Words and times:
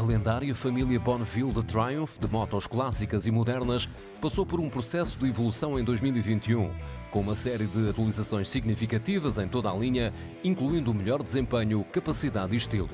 lendária 0.00 0.54
família 0.54 1.00
Bonneville 1.00 1.52
de 1.52 1.64
Triumph 1.64 2.18
de 2.18 2.26
motos 2.28 2.66
clássicas 2.66 3.26
e 3.26 3.30
modernas 3.30 3.88
passou 4.20 4.44
por 4.44 4.60
um 4.60 4.68
processo 4.68 5.18
de 5.18 5.28
evolução 5.28 5.78
em 5.78 5.84
2021, 5.84 6.70
com 7.10 7.20
uma 7.20 7.34
série 7.34 7.66
de 7.66 7.88
atualizações 7.88 8.48
significativas 8.48 9.38
em 9.38 9.48
toda 9.48 9.70
a 9.70 9.74
linha, 9.74 10.12
incluindo 10.44 10.92
melhor 10.92 11.22
desempenho, 11.22 11.84
capacidade 11.84 12.52
e 12.52 12.56
estilo. 12.56 12.90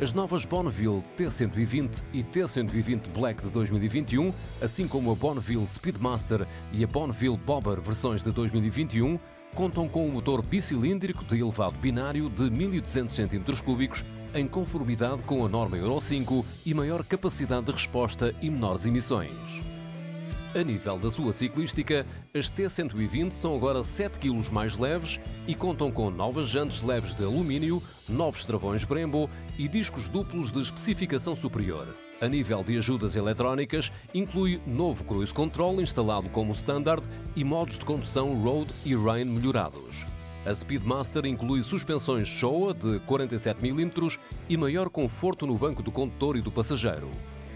As 0.00 0.12
novas 0.12 0.44
Bonneville 0.44 1.02
T120 1.18 2.02
e 2.12 2.22
T120 2.22 3.08
Black 3.14 3.42
de 3.42 3.50
2021, 3.50 4.32
assim 4.62 4.86
como 4.86 5.10
a 5.10 5.14
Bonneville 5.14 5.66
Speedmaster 5.66 6.46
e 6.72 6.84
a 6.84 6.86
Bonneville 6.86 7.36
Bobber 7.38 7.80
versões 7.80 8.22
de 8.22 8.30
2021, 8.30 9.18
contam 9.54 9.88
com 9.88 10.06
um 10.06 10.12
motor 10.12 10.42
bicilíndrico 10.42 11.24
de 11.24 11.40
elevado 11.40 11.76
binário 11.78 12.30
de 12.30 12.50
1200 12.50 13.16
cm3 13.16 14.04
em 14.34 14.46
conformidade 14.46 15.22
com 15.22 15.44
a 15.44 15.48
norma 15.48 15.76
Euro 15.76 16.00
5 16.00 16.44
e 16.64 16.74
maior 16.74 17.04
capacidade 17.04 17.66
de 17.66 17.72
resposta 17.72 18.34
e 18.40 18.50
menores 18.50 18.86
emissões. 18.86 19.30
A 20.52 20.64
nível 20.64 20.98
da 20.98 21.10
sua 21.12 21.32
ciclística, 21.32 22.04
as 22.34 22.50
T120 22.50 23.30
são 23.30 23.54
agora 23.54 23.84
7 23.84 24.18
kg 24.18 24.50
mais 24.50 24.76
leves 24.76 25.20
e 25.46 25.54
contam 25.54 25.92
com 25.92 26.10
novas 26.10 26.48
jantes 26.48 26.82
leves 26.82 27.14
de 27.14 27.22
alumínio, 27.22 27.80
novos 28.08 28.44
travões 28.44 28.84
Brembo 28.84 29.30
e 29.56 29.68
discos 29.68 30.08
duplos 30.08 30.50
de 30.50 30.60
especificação 30.60 31.36
superior. 31.36 31.86
A 32.20 32.26
nível 32.26 32.64
de 32.64 32.76
ajudas 32.76 33.14
eletrónicas, 33.14 33.92
inclui 34.12 34.60
novo 34.66 35.04
Cruise 35.04 35.32
Control 35.32 35.80
instalado 35.80 36.28
como 36.30 36.52
standard 36.52 37.02
e 37.36 37.44
modos 37.44 37.78
de 37.78 37.84
condução 37.84 38.34
Road 38.42 38.70
e 38.84 38.94
Rain 38.94 39.26
melhorados. 39.26 40.04
A 40.44 40.54
Speedmaster 40.54 41.26
inclui 41.26 41.62
suspensões 41.62 42.26
Showa 42.26 42.72
de 42.72 42.98
47 43.00 43.70
mm 43.70 44.18
e 44.48 44.56
maior 44.56 44.88
conforto 44.88 45.46
no 45.46 45.58
banco 45.58 45.82
do 45.82 45.92
condutor 45.92 46.36
e 46.36 46.40
do 46.40 46.50
passageiro. 46.50 47.10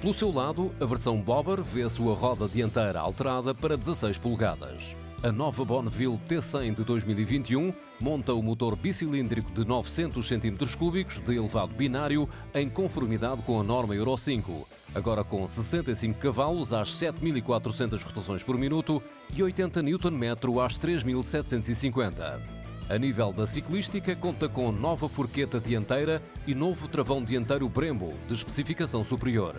Pelo 0.00 0.14
seu 0.14 0.32
lado, 0.32 0.72
a 0.80 0.86
versão 0.86 1.20
Bobber 1.20 1.62
vê 1.62 1.82
a 1.82 1.90
sua 1.90 2.14
roda 2.14 2.48
dianteira 2.48 3.00
alterada 3.00 3.54
para 3.54 3.76
16 3.76 4.16
polegadas. 4.16 4.96
A 5.22 5.30
nova 5.30 5.62
Bonneville 5.62 6.18
T100 6.26 6.76
de 6.76 6.82
2021 6.82 7.74
monta 8.00 8.32
o 8.32 8.42
motor 8.42 8.74
bicilíndrico 8.74 9.50
de 9.52 9.66
900 9.66 10.26
cm3 10.26 11.22
de 11.22 11.36
elevado 11.36 11.74
binário 11.74 12.26
em 12.54 12.70
conformidade 12.70 13.42
com 13.42 13.60
a 13.60 13.62
norma 13.62 13.94
Euro 13.94 14.16
5, 14.16 14.66
agora 14.94 15.22
com 15.22 15.46
65 15.46 16.18
cavalos 16.18 16.72
às 16.72 16.88
7.400 16.92 18.02
rotações 18.02 18.42
por 18.42 18.56
minuto 18.56 19.02
e 19.36 19.42
80 19.42 19.82
Nm 19.82 20.32
às 20.64 20.78
3.750. 20.78 22.59
A 22.90 22.98
nível 22.98 23.32
da 23.32 23.46
ciclística, 23.46 24.16
conta 24.16 24.48
com 24.48 24.72
nova 24.72 25.08
forqueta 25.08 25.60
dianteira 25.60 26.20
e 26.44 26.56
novo 26.56 26.88
travão 26.88 27.22
dianteiro 27.22 27.68
Brembo, 27.68 28.12
de 28.26 28.34
especificação 28.34 29.04
superior. 29.04 29.54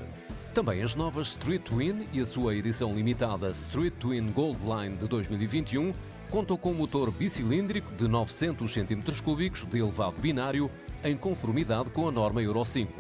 Também 0.54 0.84
as 0.84 0.96
novas 0.96 1.30
Street 1.30 1.62
Twin 1.62 2.06
e 2.12 2.20
a 2.20 2.26
sua 2.26 2.54
edição 2.54 2.94
limitada 2.94 3.50
Street 3.52 3.94
Twin 3.94 4.34
Gold 4.34 4.60
Line 4.66 4.98
de 4.98 5.08
2021 5.08 5.94
contam 6.30 6.58
com 6.58 6.74
motor 6.74 7.10
bicilíndrico 7.10 7.90
de 7.96 8.06
900 8.06 8.70
cm3 8.70 9.66
de 9.66 9.80
elevado 9.80 10.20
binário 10.20 10.70
em 11.02 11.16
conformidade 11.16 11.90
com 11.92 12.10
a 12.10 12.12
norma 12.12 12.42
Euro 12.42 12.66
5. 12.66 12.92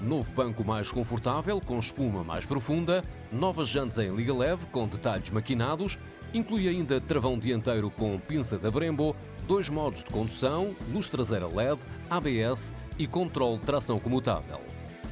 Novo 0.00 0.32
banco 0.32 0.62
mais 0.62 0.92
confortável, 0.92 1.60
com 1.60 1.80
espuma 1.80 2.22
mais 2.22 2.46
profunda, 2.46 3.02
novas 3.32 3.68
jantes 3.68 3.98
em 3.98 4.14
liga 4.14 4.32
leve 4.32 4.64
com 4.66 4.86
detalhes 4.86 5.30
maquinados, 5.30 5.98
inclui 6.34 6.68
ainda 6.68 7.00
travão 7.00 7.38
dianteiro 7.38 7.90
com 7.90 8.18
pinça 8.18 8.58
da 8.58 8.70
Brembo, 8.70 9.14
dois 9.46 9.68
modos 9.68 10.02
de 10.02 10.10
condução, 10.10 10.74
luz 10.92 11.08
traseira 11.08 11.46
LED, 11.46 11.80
ABS 12.10 12.72
e 12.98 13.06
controle 13.06 13.58
de 13.58 13.66
tração 13.66 13.98
comutável. 13.98 14.60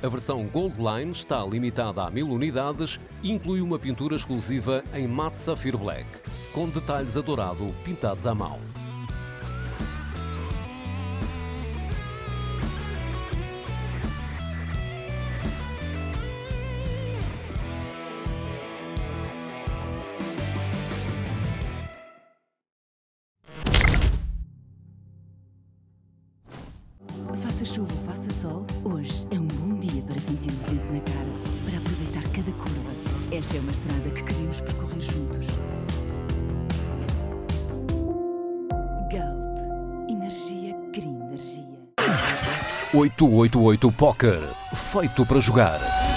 A 0.02 0.08
versão 0.08 0.44
Gold 0.46 0.76
Line 0.78 1.12
está 1.12 1.44
limitada 1.44 2.02
a 2.02 2.10
1000 2.10 2.26
unidades 2.26 2.98
e 3.22 3.30
inclui 3.30 3.60
uma 3.60 3.78
pintura 3.78 4.16
exclusiva 4.16 4.82
em 4.94 5.06
matte 5.06 5.36
Sapphire 5.36 5.76
Black, 5.76 6.06
com 6.52 6.68
detalhes 6.68 7.16
a 7.16 7.20
dourado 7.20 7.74
pintados 7.84 8.26
à 8.26 8.34
mão. 8.34 8.58
Faça 27.60 27.74
chuva 27.74 27.92
ou 27.92 27.98
faça 27.98 28.32
sol, 28.32 28.66
hoje 28.84 29.26
é 29.30 29.34
um 29.34 29.46
bom 29.46 29.74
dia 29.74 30.00
para 30.00 30.18
sentir 30.18 30.48
o 30.48 30.70
vento 30.70 30.90
na 30.94 31.00
cara, 31.00 31.28
para 31.66 31.76
aproveitar 31.76 32.22
cada 32.30 32.50
curva. 32.52 32.90
Esta 33.30 33.58
é 33.58 33.60
uma 33.60 33.70
estrada 33.70 34.10
que 34.12 34.22
queremos 34.22 34.62
percorrer 34.62 35.02
juntos. 35.02 35.46
Galp. 39.12 40.08
Energia 40.08 40.74
cria 40.90 41.10
energia. 41.10 41.68
888 42.94 43.92
Poker. 43.92 44.40
Feito 44.74 45.26
para 45.26 45.40
jogar. 45.40 46.09